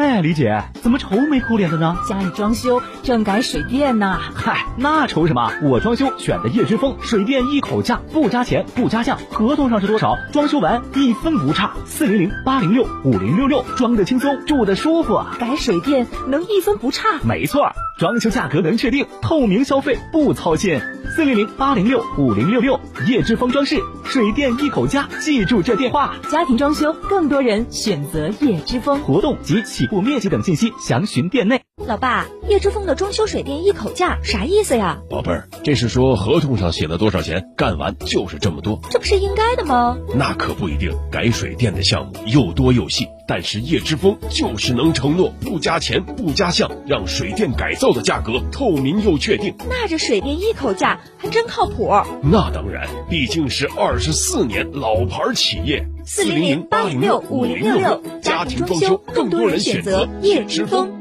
[0.00, 1.94] 哎，李姐，怎么愁眉苦脸的呢？
[2.08, 4.18] 家里装修正改水电呢。
[4.34, 5.52] 嗨，那愁什么？
[5.62, 11.72] 我装修选的叶之峰水电一口价，不加钱不加价，合同上是多少，装修完一分不差。
[11.84, 15.22] 四零零八零六五零六六，装的轻松，住的舒服。
[15.38, 17.18] 改水电能一分不差？
[17.22, 17.70] 没错，
[18.00, 20.80] 装修价格能确定，透明消费不操心。
[21.14, 26.14] 四零零八零六五零六六，叶之峰装饰水电一口价，记住这电话。
[26.30, 28.98] 家庭装修更多人选择叶之峰。
[29.00, 31.60] 活动及起步面积等信息详询店内。
[31.86, 35.00] 老爸，叶之峰的装修水电一口价啥意思呀？
[35.08, 38.80] 宝贝儿，这是说合同上写了多少钱，干完就是这么多。
[38.90, 39.96] 这不是应该的吗？
[40.14, 49.54] 那可不一定，改水电的项目又多又细，但是叶之峰就是能承诺不加钱不加项，让水电改造的价格透明又确定。
[49.68, 51.90] 那这水电一口价还真靠谱。
[52.22, 55.84] 那当然，毕竟是二十四年老牌企业。
[56.04, 60.99] 四零零八零六五零六六，家庭装修更多人选择叶之峰。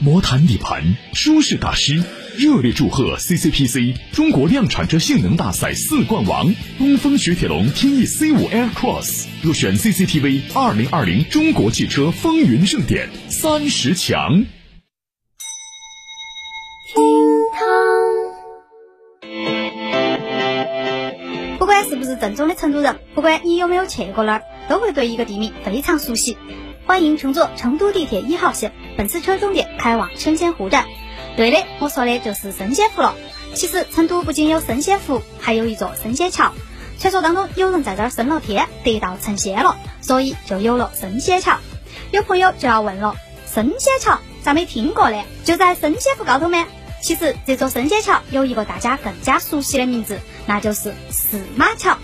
[0.00, 2.04] 魔毯底盘，舒适大师，
[2.36, 14.44] 热烈祝贺 CCPC 中国量产车性能大赛四冠王东风雪铁龙天翼 C 五 Air Cross 入选 CCTV 二零二零中国汽车风云盛典三十强。
[21.58, 26.36] 不管是不是正宗的成都人，不管你有没有去过那儿，都会对一个地名非常熟悉。
[26.88, 30.86] 欢迎乘坐成都地铁一号线，本次车终点开往神仙湖站。
[31.36, 33.14] 对的，我说的就是神仙湖了。
[33.54, 36.50] 其实成都不仅有神仙湖，还有一座神仙桥。
[36.98, 41.58] 传说当中有人在这儿升了天，得道成仙了，所以就有了神仙桥。
[42.10, 43.16] 有朋友就要问了，
[43.52, 45.22] 神仙桥咋没听过呢？
[45.44, 46.64] 就在神仙湖高头吗？
[47.02, 51.98] 其实这座神仙桥有一个大家更加熟悉的名字，那就是驷马桥。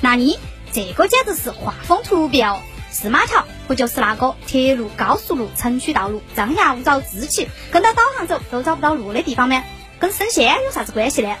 [0.00, 0.40] 那你
[0.72, 2.58] 这个简直是画风突变哦！
[2.90, 9.62] 司马桥不就是那个铁路、高速路、城区道路张牙舞爪支起，跟到导航走都找不到路的地方吗？
[9.98, 11.36] 跟升仙有啥子关系呢？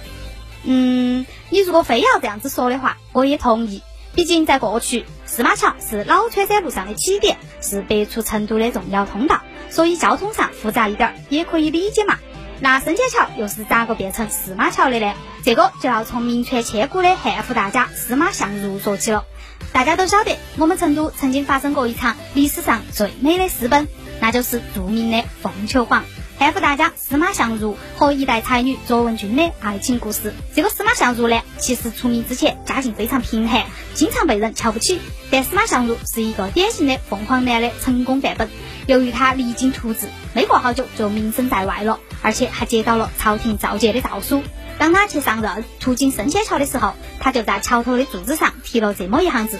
[0.64, 3.82] 嗯，你如果非要这样子说的话，我也同意。
[4.14, 12.18] 毕竟在过去，司马桥是老川山路上的起点，是北出成都的重要通道，所以交通上复杂一点也可以理解嘛。
[12.60, 15.12] 那升仙桥又是咋个变成司马桥的呢？
[15.44, 19.26] 这个就要从名传千古的汉服大家司马相如说起了。
[19.72, 23.88] 大家都晓得，我们成都曾经发生过一场历史上最美的私奔，
[24.20, 26.04] 那就是著名的凤求凰。
[26.36, 30.34] 汉服大家司马相如和一代才女卓文君的爱情故事。
[30.54, 33.64] 这个司马相如呢，其实出名之前家境非常贫寒，
[33.94, 35.00] 经常被人瞧不起。
[35.30, 38.50] 但司马相如是一个典型的凤凰男的成功范本。
[38.86, 44.42] 由于他励精图治，没过好久就名声在外了，而且还接到了朝廷召见的诏书。
[44.78, 49.58] 当他去上任途经升仙桥的时候，他就在桥头的柱子上题了这么一行字：“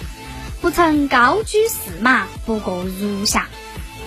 [0.60, 3.48] 不曾高居驷马，不过如下。”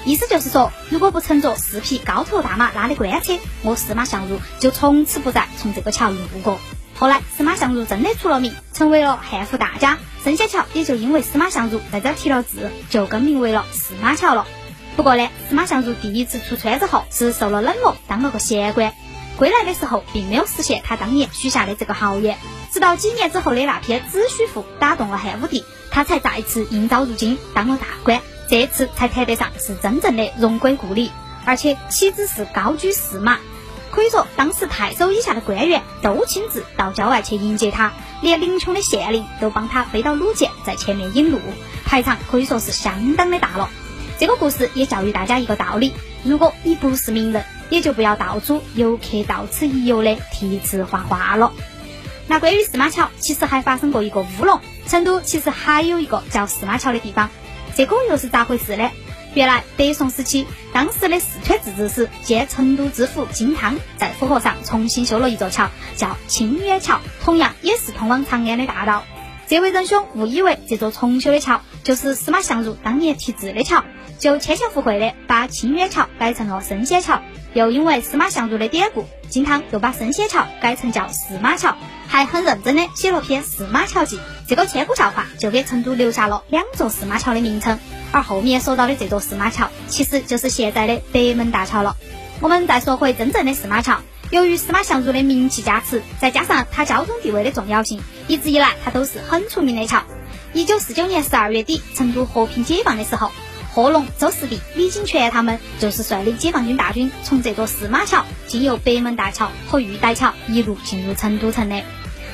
[0.06, 6.60] 意思就是说，如果不乘坐四匹高头大马拉的官车，我司马相如就从此不再从这个桥路过。
[6.96, 14.48] 后来，司马相如真的出了名，成为了汉服大家，升仙桥也就因为司马相如在这儿题了字，就更名为了司马桥了。
[14.96, 18.94] 不过呢，司马相如第一次出川之后是受了冷落，当了个闲官。
[19.38, 22.38] 归来的时候，并没有实现他当年许下的这个豪言。
[22.72, 28.20] 直到几年之后的那篇《子虚赋》打动了汉武帝，他才再次应召入京，当了大官。
[28.50, 31.12] 这次才谈得上是真正的荣归故里，
[31.46, 33.40] 而且岂止是高居驷马，
[33.92, 41.40] 可以说当时太守以下的官员都亲自到郊外去迎接他，连临邛的县令都帮他飞到鲁涧，在前面引路，
[41.86, 43.70] 排场可以说是相当的大了。
[44.18, 45.94] 这个故事也教育大家一个道理：
[46.24, 51.54] 如果你不是名人， 也就不要到处游客到此一游的题词画画了。
[52.28, 54.60] 那关于司马桥，其实还发生过一个乌龙。
[54.88, 57.30] 成都其实还有一个叫司马桥的地方。
[57.76, 58.90] 这个又是咋回事呢？
[59.34, 69.04] 原来北宋时期，当时的四川自治市兼成都知府金汤在府河上重新修了一座桥，叫清远桥，同样也是通往长安的大道。
[69.48, 73.84] 这位仁兄误以为这座重修的桥就是司马相如当年题字的桥，
[74.18, 77.22] 就牵强附会的把清远桥改成了升仙桥。
[77.54, 81.76] 又因为司马相如的典故，金汤又把生仙桥改成叫司马桥，
[82.08, 84.18] 还很认真的写了篇《司马桥记》。
[84.48, 87.80] 这个千古笑话就给成都留下了两座司马桥的名称。
[88.12, 91.98] 而后面说到的这座司马桥，其实就是现在的北门大桥了。
[92.40, 94.00] 我们再说回真正的司马桥，
[94.30, 100.04] 由于司马相如的名气加持，再加上他交通地位的重要性，一直以来他都是很出名的桥。
[100.54, 103.32] 一九四九年十二月底，成都和平解放的时候，
[103.78, 111.84] 贺龙、周士第、李景全他们就是率领解放军大军，从这座司马桥经由北门大桥和玉带桥一路进入成都城的。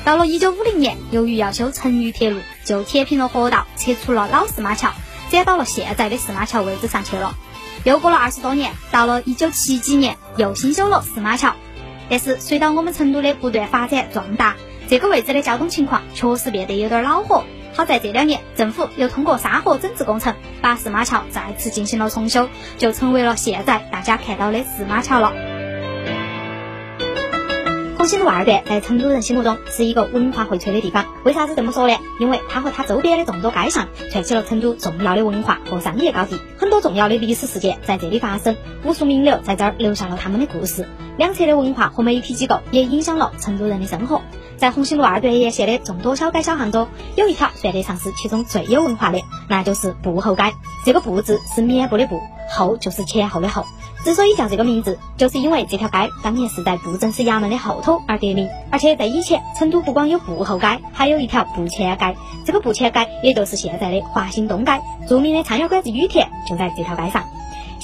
[0.06, 4.90] 到了一九五零年，由于要修成渝铁路，就铁平了河道，拆除了老司马桥。
[5.30, 7.34] 转到了现在的司马桥位置上去了。
[7.84, 11.52] 又过了二十多年，到了一九七几年，又新修了司马桥。
[12.08, 14.56] 但是随着我们成都的不断发展壮大，
[14.88, 17.44] 这个位置的交通情况确实变得有点恼火。
[17.76, 22.48] 好在这两年，政府又通过沙河整治工程，把司马桥再次进行了重修，
[22.78, 25.32] 就成为了现在大家看到的司马桥了。
[27.96, 31.06] 红星路二段在成都人心目中是一个文化荟萃的地方。
[31.24, 31.96] 为啥子这么说呢？
[32.20, 40.86] 因为它和它周边的众多街上串起了成都重要的文化和商业高地，很多重要的历史事件在这里发生，无数名流在这儿留下了他们的故事。
[41.16, 44.20] 两侧的文化和媒体机构也影响了成都人的生活。
[44.56, 50.42] 在红星路二段沿线的众多小街小巷中，有一条算得上是其中最有文化的，那就是步后街。
[50.84, 52.20] 这个步字是棉布的布，
[52.50, 53.64] 后就是前后的后。
[54.04, 58.50] 之所以叫这个名字，就是因为这条街当年是在布政司衙门的后头而得名。
[58.70, 62.14] 而且在以前，成都不光有布后街，还有一条布前街。
[62.44, 64.78] 这个布前街也就是现在的华兴东街，
[65.08, 67.24] 著名的餐饮馆子雨田就在这条街上。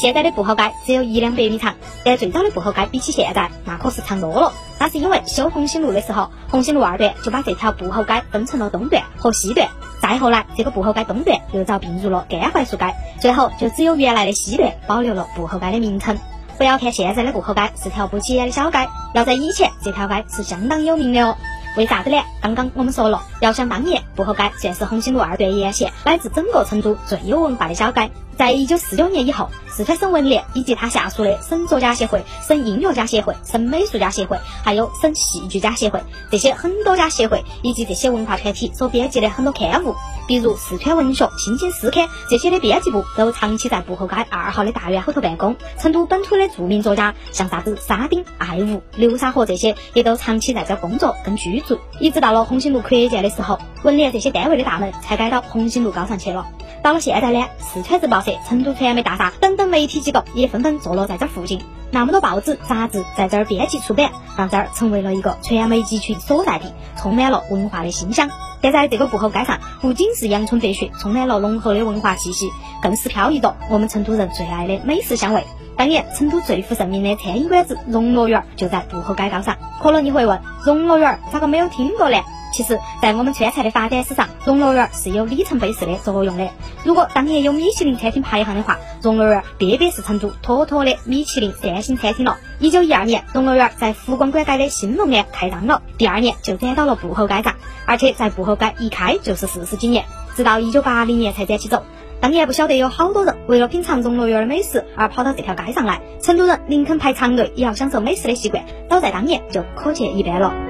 [0.00, 1.75] 现在的布后街只有一两百米长，
[2.05, 4.50] 但最早的布后街比起现在，那可是长多了。
[4.79, 9.69] 那是因为修红星路的时候，红星路二段就把这条布后街分成了东段和西段。
[10.00, 16.19] 再后来，这个布后街东段又遭并入了干槐树街，最后就只有原来的西段保留了布后街的名称。
[16.56, 21.37] 不要看现在的布后街是条不起眼的小街，要在以前这条街是相当有名的哦。
[21.76, 22.23] 为啥子呢？
[22.41, 28.11] 刚刚我们说了，遥想当年布后街算是红星路二段沿线乃至整个成都最有文化的小街。
[28.40, 39.94] 在一九四九年以后，四川省文联以及它下属的省作家协会、省音乐家协会、省美术家协会，还有省戏剧家协会这些很多家协会以及这些文化团体所编辑的很多刊物，
[40.26, 45.54] 比如《四川文学》《新津诗刊》这些的编辑部都长期在步后街二号的大院后头办公。
[45.78, 51.78] 成都本土的著名作家，像啥子沙丁、艾吾、流沙河这些，也都长期在这工作跟居住。
[51.98, 56.46] 一直到了红星路扩建的时候，文联这些单位的大门才改到红星路高上去了。
[56.82, 61.60] 到了现在呢，四川日报社、成都传媒大厦等等媒体机构也纷纷坐落在这附近，
[61.90, 68.30] 那么多报纸、杂志在这儿编辑出版，让这儿成为了一个传媒集群所在地，充满了文化的馨香。
[68.62, 72.48] 但在这个步后街上，不仅是阳春白雪，充满了浓厚的文化气息，
[72.82, 75.44] 更是飘逸着我们成都人最爱的美食香味。
[75.76, 79.56] 当年成都最负盛名的餐饮馆子荣乐园就在步后街道上。
[79.82, 82.18] 可能你会问，荣乐园咋个没有听过呢？
[82.52, 86.49] 其实，在我们川菜的发展史上，荣乐园是有里程碑式的作用的。
[86.85, 92.38] 如果当年有米其林餐厅排行的话，荣乐园别别是成都妥妥的米其林三星餐厅了。
[92.58, 97.54] 一九一二年，荣乐园在湖光馆街的新龙园开张了，第二年就转到了步后街上，
[97.87, 100.04] 而且在步后街一开就是四十几年，
[100.35, 101.85] 直到一九八零年才展起走。
[102.21, 110.69] 当年不晓得有好多人为了品尝荣乐园的美食而跑到这条街上来，成都人宁肯排长队也要享受美食的习惯，早在当年就可见一斑了。